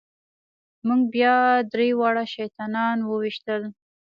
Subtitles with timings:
[0.85, 1.35] موږ بیا
[1.71, 3.61] درې واړه شیطانان وويشتل.